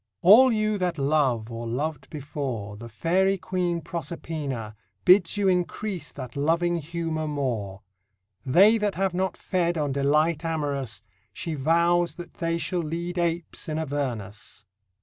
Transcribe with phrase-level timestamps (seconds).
[0.23, 4.73] All you that love, or lov'd before, The Fairy Queen Proserpina
[5.05, 7.83] Bids you increase that loving humour more:
[8.43, 11.03] They that have not fed On delight amorous,
[11.33, 14.65] She vows that they shall lead Apes in Avernus.